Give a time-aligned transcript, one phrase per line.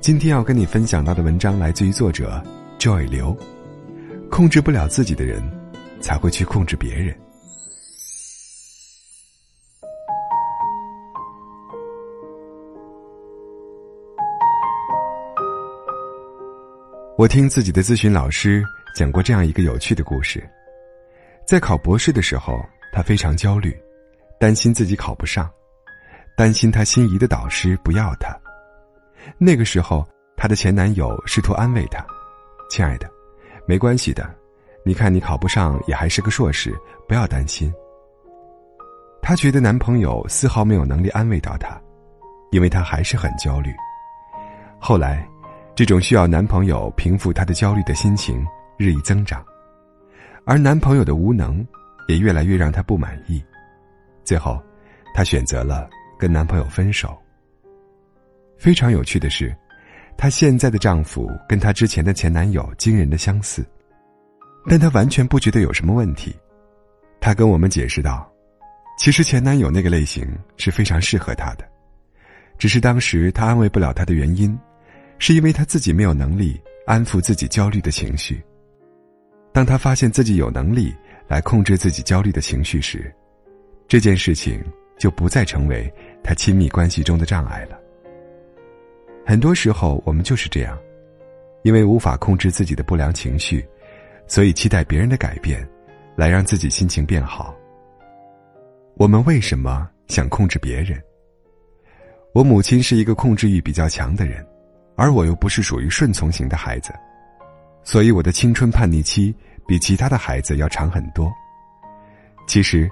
[0.00, 2.42] 今天要跟你分享到的文章来自于作者
[2.78, 3.36] Joy 刘。
[4.30, 5.42] 控制不了自己的人，
[6.00, 7.14] 才会去控制别人。
[17.18, 18.64] 我听自己的咨询老师
[18.96, 20.42] 讲过这样一个有趣的故事：
[21.46, 23.78] 在考博士的时候，他非常焦虑，
[24.38, 25.50] 担心自己考不上，
[26.38, 28.34] 担心他心仪的导师不要他。
[29.38, 30.06] 那个时候，
[30.36, 32.04] 她的前男友试图安慰她
[32.70, 33.10] ：“亲爱的，
[33.66, 34.28] 没关系的，
[34.84, 36.74] 你看你考不上也还是个硕士，
[37.08, 37.72] 不要担心。”
[39.22, 41.80] 她觉得男朋友丝毫没有能力安慰到她，
[42.50, 43.72] 因为她还是很焦虑。
[44.78, 45.26] 后来。
[45.76, 48.46] 这种需要男朋友平复她的焦虑的心情
[48.76, 49.42] 日益增长，
[50.44, 51.66] 而男朋友的无能
[52.06, 53.42] 也越来越让她不满意。
[54.22, 54.62] 最后，
[55.14, 57.16] 她选择了跟男朋友分手。
[58.60, 59.56] 非常有趣的是，
[60.18, 63.66] 她现在的丈夫跟她之前的前男友惊人的相似，
[64.68, 66.36] 但她完全不觉得有什么问题。
[67.20, 68.30] 她跟我们解释道
[69.00, 71.66] ：“其实前男友那个类型是非常适合她的，
[72.58, 74.56] 只是当时她安慰不了他的原因。”
[75.22, 78.42] 是因为他自己没有能力安抚自己焦虑的情绪。
[79.52, 80.94] 当他发现自己有能力
[81.28, 83.14] 来控制自己焦虑的情绪时，
[83.86, 84.64] 这件事情
[84.98, 85.92] 就不再成为
[86.24, 87.78] 他亲密关系中的障碍了。
[89.26, 90.78] 很多时候，我们就是这样，
[91.62, 93.66] 因为无法控制自己的不良情绪，
[94.26, 95.66] 所以期待别人的改变，
[96.16, 97.54] 来让自己心情变好。
[98.94, 101.00] 我们为什么想控制别人？
[102.32, 104.44] 我母亲是一个控制欲比较强的人。
[104.96, 106.92] 而我又不是属于顺从型的孩子，
[107.82, 109.34] 所以我的青春叛逆期
[109.66, 111.32] 比其他的孩子要长很多。
[112.46, 112.90] 其实，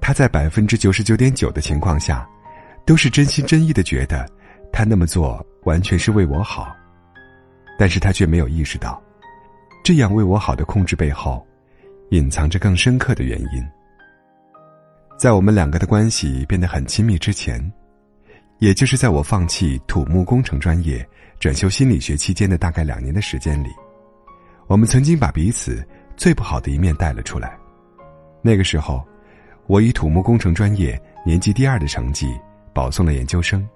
[0.00, 2.24] 他在百分之九十九点九的情况下，
[2.86, 4.24] 都是真心真意的觉得
[4.72, 6.74] 他那么做完全是为我好，
[7.78, 9.00] 但是他却没有意识到，
[9.84, 11.46] 这样为我好的控制背后，
[12.10, 13.64] 隐藏着更深刻的原因。
[15.18, 17.72] 在我们两个的关系变得很亲密之前。
[18.58, 21.04] 也就是在我放弃土木工程专业，
[21.40, 23.70] 转修心理学期间的大概两年的时间里，
[24.68, 25.84] 我们曾经把彼此
[26.16, 27.58] 最不好的一面带了出来。
[28.40, 29.04] 那个时候，
[29.66, 30.96] 我以土木工程专业
[31.26, 32.32] 年级第二的成绩
[32.72, 33.68] 保送了研究生，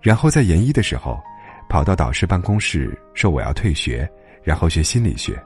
[0.00, 1.20] 然后在研一的时候，
[1.68, 4.10] 跑到导师办公室说我要退学，
[4.42, 5.40] 然后学心理学。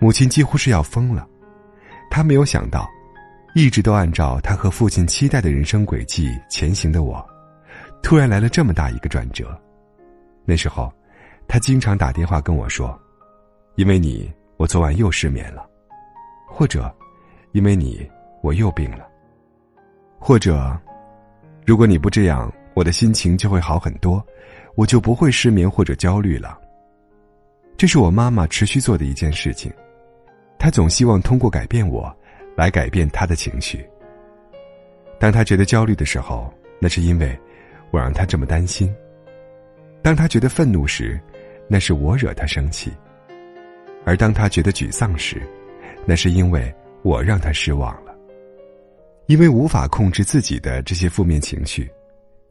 [0.00, 1.26] 母亲几乎是要疯了，
[2.10, 2.88] 她没有想到。
[3.56, 7.24] 一直都按照他和父亲期待的人生轨迹前行的我，
[8.02, 9.56] 突然来了这么大一个转折。
[10.44, 10.92] 那时候，
[11.46, 13.00] 他经常打电话跟我说
[13.78, 15.62] ：“因为你，我昨晚又失眠了；
[16.48, 16.92] 或者，
[17.52, 18.04] 因为你，
[18.42, 19.04] 我又病了；
[20.18, 20.76] 或者，
[21.64, 24.24] 如果你不这样，我的心情就会好很多，
[24.74, 26.58] 我就不会失眠或者焦虑了。”
[27.76, 29.72] 这是我妈妈持续做的一件事情，
[30.58, 32.14] 她总希望通过改变我。
[32.56, 33.84] 来改变她的情绪。
[35.18, 37.36] 当她觉得焦虑的时候，那是因为
[37.90, 38.88] 我让她这么担心；
[40.00, 41.20] 当她觉得愤怒时，
[41.66, 42.92] 那是我惹她生气；
[44.04, 45.42] 而当她觉得沮丧时，
[46.06, 48.14] 那是因为我让她失望了。
[49.26, 51.90] 因为无法控制自己的这些负面情绪，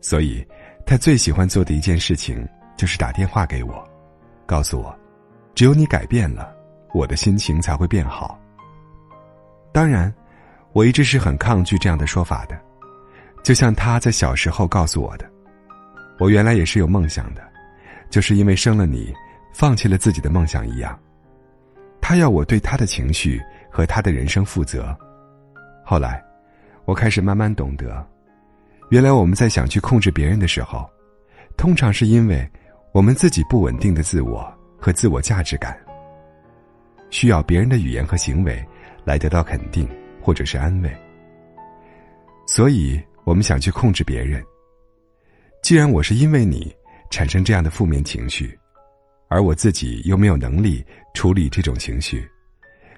[0.04, 0.46] 所以
[0.86, 3.82] 他最喜欢做的一件事情就是打电话给我，
[4.46, 4.94] 告诉我，
[5.56, 6.54] 只有你改变了，
[6.94, 8.38] 我的心情才会变好。
[9.72, 10.14] 当然，
[10.74, 12.60] 我一直是很抗拒这样的说法的，
[13.44, 15.26] 就像他在小时候告诉我的
[16.20, 17.42] ：“我原来也是有梦想的，
[18.10, 19.14] 就是因为生了你，
[19.54, 21.00] 放弃了自己的梦想一样。”
[22.02, 24.96] 他要我对他的情绪和他的人生负责。
[25.86, 26.22] 后来，
[26.84, 28.06] 我开始慢慢懂得，
[28.90, 30.90] 原来我们在想去控制别人的时候，
[31.58, 32.48] 通常是因为
[32.92, 35.78] 我们自己不稳定的自我和自我价值感，
[37.10, 38.64] 需要别人的语言和行为。
[39.06, 39.86] 来得到肯定，
[40.22, 40.90] 或者是安慰，
[42.48, 44.42] 所以我们想去控制别人。
[45.62, 46.74] 既然我是因为你
[47.10, 48.58] 产生这样的负面情绪，
[49.28, 50.82] 而我自己又没有能力
[51.14, 52.26] 处理这种情绪，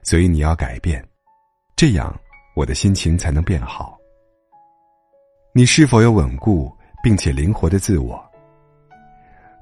[0.03, 1.03] 所以你要改变，
[1.75, 2.15] 这样
[2.55, 3.97] 我的心情才能变好。
[5.57, 6.69] 你是否有稳固
[7.01, 8.21] 并且灵活的自我？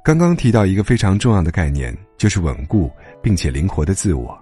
[0.04, 2.92] 刚刚提到一个非常重要的概念，就是稳固
[3.22, 4.36] 并且灵活的自我。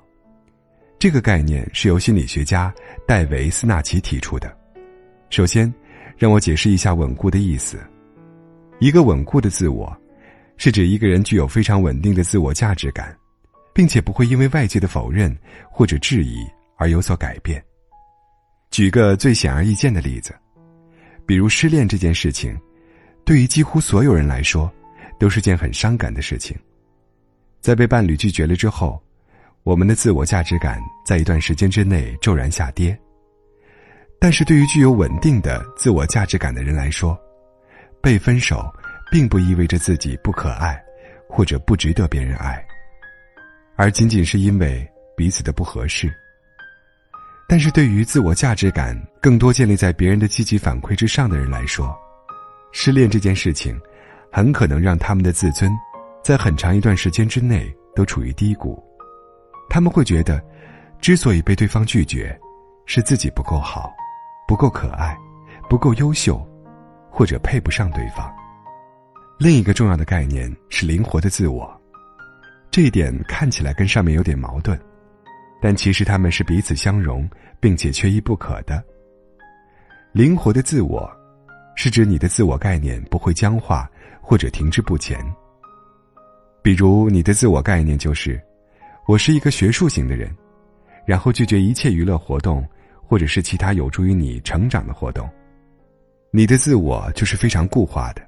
[0.97, 2.73] 这个概念是由心理学家
[3.05, 4.57] 戴维·斯纳奇提出的。
[5.29, 5.71] 首先，
[6.17, 7.77] 让我解释一下“稳固”的意思。
[8.79, 9.93] 一个稳固的自我，
[10.55, 13.13] 是指一个人具有非常稳定的自我价值感，
[13.73, 15.37] 并且不会因为外界的否认
[15.69, 16.37] 或者质疑
[16.77, 17.61] 而有所改变。
[18.69, 20.33] 举个最显而易见的例子，
[21.31, 22.59] 比如失恋这件事情，
[23.23, 24.69] 对于几乎所有人来说，
[25.17, 26.53] 都是件很伤感的事情。
[27.61, 29.01] 在被伴侣拒绝了之后，
[29.63, 32.99] 我们的自我价值感在一段时间之内骤然下跌。
[34.19, 37.17] 但是对于具有稳定的自我价值感的人来说，
[38.01, 38.69] 被分手
[39.09, 40.77] 并不意味着自己不可爱，
[41.29, 42.61] 或者不值得别人爱，
[43.77, 44.85] 而仅仅是因为
[45.15, 46.13] 彼此的不合适。
[47.51, 51.93] 但是对于自我价值感更多建立在别人的积极反馈之上的人来说，
[52.71, 53.77] 失恋这件事情，
[54.31, 55.69] 很可能让他们的自尊，
[56.23, 58.81] 在很长一段时间之内都处于低谷。
[59.69, 60.41] 他们会觉得，
[61.01, 62.39] 之所以被对方拒绝，
[62.85, 63.91] 是自己不够好，
[64.47, 65.13] 不够可爱，
[65.69, 66.41] 不够优秀，
[67.09, 68.33] 或者配不上对方。
[69.37, 71.69] 另一个重要的概念是灵活的自我，
[72.71, 74.81] 这一点看起来跟上面有点矛盾。
[75.61, 77.29] 但其实他们是彼此相容，
[77.59, 78.83] 并且缺一不可的。
[80.11, 81.09] 灵活的自我，
[81.75, 85.23] 是指你的自我概念不会僵化或者停滞不前。
[86.63, 88.41] 比如，你的自我概念就是
[89.07, 90.35] “我是一个学术型的人”，
[91.05, 92.67] 然后拒绝一切娱乐活动
[93.01, 95.29] 或者是其他有助于你成长的活动。
[96.31, 98.21] 你的自我就是非常固化的。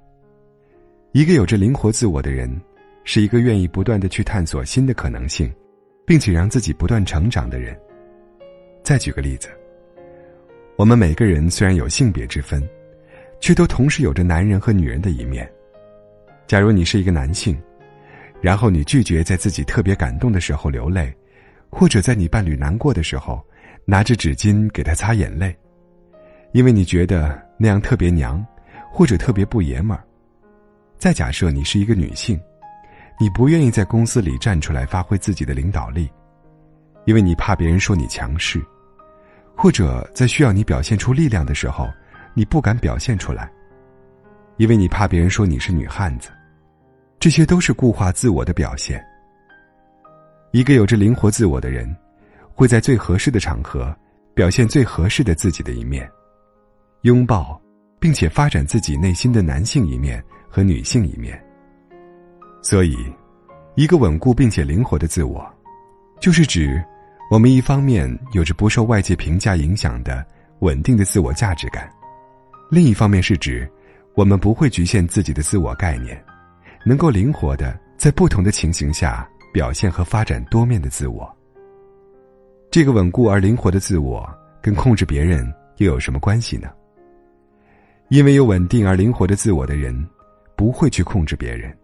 [1.12, 2.50] 一个有着灵活自我的人，
[3.04, 5.54] 是一个愿意不断的去探索新的可能性。
[6.06, 7.78] 并且让自己不断成长的人。
[8.84, 9.50] 再举个例子，
[10.76, 12.68] 我们每个人虽然有性别之分，
[13.40, 15.50] 却都同时有着男人和女人的一面。
[16.48, 17.58] 假如你是一个男性，
[18.42, 21.14] 然后你拒绝在自己特别感动的时候流泪，
[21.70, 23.42] 或者在你伴侣难过的时候
[23.86, 25.56] 拿着纸巾给他擦眼泪，
[26.52, 28.46] 因为你觉得那样特别娘，
[28.92, 30.04] 或者特别不爷们儿。
[30.98, 32.40] 再假设你是一个女性。
[33.20, 36.10] 你不愿意在公司里站出来发挥自己的领导力，
[37.06, 38.62] 因为你怕别人说你强势，
[39.56, 41.88] 或者在需要你表现出力量的时候，
[42.34, 43.50] 你不敢表现出来，
[44.58, 46.30] 因为你怕别人说你是女汉子。
[47.20, 49.02] 这些都是固化自我的表现。
[50.52, 51.96] 一个有着灵活自我的人，
[52.54, 53.96] 会在最合适的场合
[54.34, 56.10] 表现最合适的自己的一面，
[57.04, 57.62] 拥抱
[58.00, 61.42] 并且发展自己内心的男性一面和女性一面。
[62.64, 62.98] 所以，
[63.76, 65.46] 一个稳固并且灵活的自我，
[66.22, 66.82] 就是指
[67.30, 70.26] 我们一方面有着不受外界评价影响的
[70.60, 71.92] 稳定的自我价值感，
[72.72, 73.70] 另一方面是指
[74.16, 76.24] 我们不会局限自己的自我概念，
[76.86, 81.30] 能够灵活的在不同的情形下表现和发展多面的自我。
[82.72, 84.26] 这个稳固而灵活的自我
[84.62, 86.70] 跟控制别人又有什么关系呢？
[88.08, 90.08] 因为有稳定而灵活的自我的人，
[90.56, 91.76] 不会去控制别人。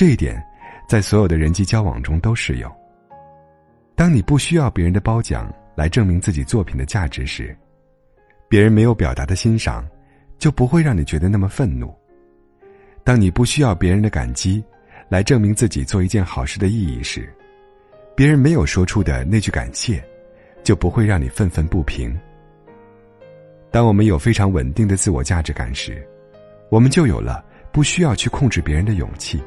[0.00, 0.42] 这一点，
[0.88, 2.72] 在所有的人际交往中都适用。
[3.94, 7.54] 当你不需要别人的褒奖来证明自己作品的价值时，
[8.48, 9.86] 别人没有表达的欣赏，
[10.38, 11.94] 就不会让你觉得那么愤怒。
[13.04, 14.64] 当你不需要别人的感激，
[15.10, 17.30] 来证明自己做一件好事的意义时，
[18.16, 20.02] 别人没有说出的那句感谢，
[20.64, 22.18] 就不会让你愤愤不平。
[23.70, 26.02] 当我们有非常稳定的自我价值感时，
[26.70, 29.38] 我们就有了不需要去控制别人的勇气。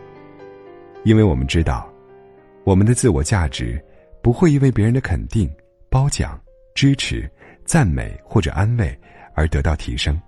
[1.04, 1.92] 因为我们知道，
[2.64, 3.84] 我们的自我价值
[4.22, 5.50] 不会因为别人的肯定、
[5.90, 6.40] 褒奖、
[6.74, 7.30] 支持、
[7.66, 8.98] 赞美或者安慰
[9.36, 10.20] 而得到提升。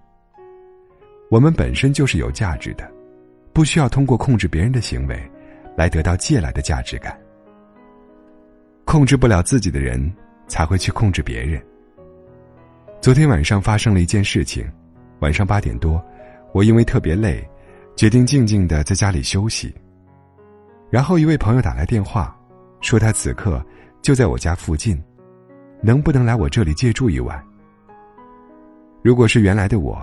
[1.30, 2.90] 我们本身就是有价值的，
[3.54, 5.18] 不需要通过控制别人的行为
[5.78, 7.18] 来得到借来的价值感。
[8.84, 10.14] 控制不了自己的人，
[10.48, 11.60] 才会去控制别人。
[13.02, 14.70] 昨天晚上发生了一件事情，
[15.20, 16.04] 晚上八点多，
[16.54, 17.44] 我因为特别累，
[17.96, 19.74] 决定静静的在家里休息。
[20.90, 22.36] 然后一位朋友打来电话，
[22.80, 23.64] 说他此刻
[24.02, 25.02] 就在我家附近，
[25.82, 27.44] 能不能来我这里借住一晚？
[29.02, 30.00] 如果是原来的我，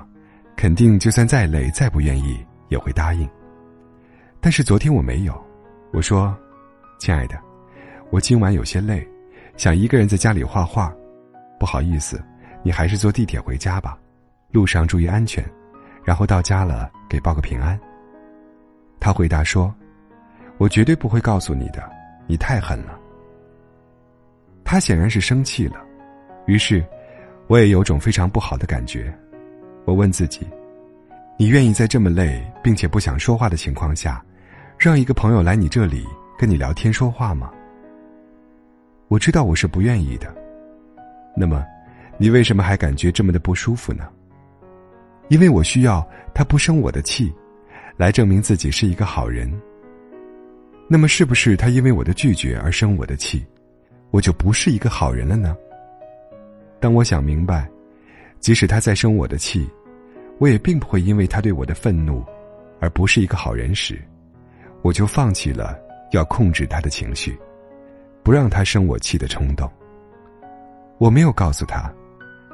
[0.57, 3.29] 肯定就算再累再不愿意也会答应。
[4.41, 5.41] 但是昨天我没有，
[5.93, 6.37] 我说
[6.99, 7.41] ：“亲爱的，
[8.11, 9.07] 我今晚有些累，
[9.57, 10.93] 想一个人在家里画画，
[11.59, 12.23] 不好意思，
[12.63, 13.97] 你还是坐地铁回家吧，
[14.51, 15.45] 路上注意安全，
[16.05, 17.79] 然后到家了给报个平安。”
[18.99, 19.73] 他回答说。
[20.63, 21.83] 我绝对不会告诉你的，
[22.29, 22.97] 你太狠了。
[24.63, 25.85] 他显然是生气了，
[26.47, 26.85] 于是，
[27.49, 29.13] 我也有种非常不好的感觉。
[29.85, 30.47] 我问自己：
[31.37, 34.25] 你愿意在这么累并且不想说话的情况下，
[34.79, 36.07] 让一个朋友来你这里
[36.39, 37.51] 跟你聊天说话吗？
[39.09, 40.33] 我知道我是不愿意的。
[41.37, 41.67] 那么，
[42.19, 44.09] 你为什么还感觉这么的不舒服呢？
[45.27, 47.35] 因为我需要他不生我的气，
[47.97, 49.53] 来证明自己是一个好人。
[50.89, 53.45] 那么，是不是他因为我的拒绝而生我的气，
[54.11, 55.57] 我就不是一个好人了呢？
[56.81, 57.69] 当我想明白，
[58.41, 59.69] 即使他在生我的气，
[60.39, 62.25] 我也并不会因为他对我的愤怒，
[62.81, 64.03] 而不是一个好人时，
[64.83, 65.79] 我就放弃了
[66.11, 67.39] 要控制他的情绪，
[68.23, 69.71] 不让他生我气的冲动。
[70.99, 71.91] 我没有告诉他，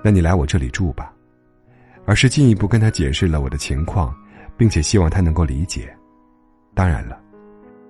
[0.04, 1.12] 那你来我这里住吧，
[2.04, 4.14] 而是进一步跟他解释了我的情况，
[4.56, 5.92] 并且希望他能够理解。
[6.74, 7.20] 当然了，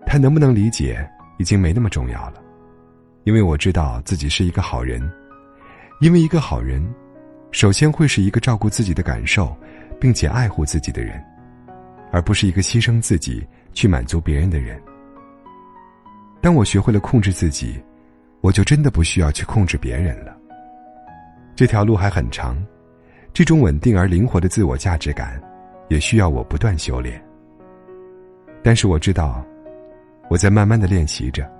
[0.08, 2.42] 他能不能理解已经没那么重要了，
[3.24, 4.98] 因为我知道自己是一个好人，
[6.00, 6.82] 因为一个好人，
[7.50, 9.54] 首先会是一个照顾自己的感受，
[10.00, 11.22] 并且爱护自己的人，
[12.10, 14.80] 而不是一个牺牲自己去满足别人的人。
[16.40, 17.78] 当我学会了控制自己，
[18.40, 20.34] 我就真的不需要去控制别人了。
[21.54, 22.56] 这条路还很长，
[23.34, 25.38] 这种稳定而灵活的自我价值感，
[25.88, 27.22] 也需要我不断修炼。
[28.62, 29.44] 但是我知道，
[30.30, 31.50] 我在慢慢的练习着，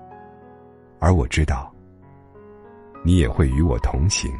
[0.99, 1.73] 而我知道，
[3.03, 4.31] 你也会与我同行。